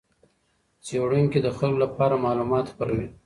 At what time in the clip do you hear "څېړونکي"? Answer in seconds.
0.85-1.39